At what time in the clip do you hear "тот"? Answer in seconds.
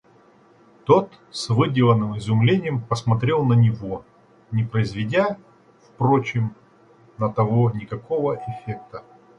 0.85-1.11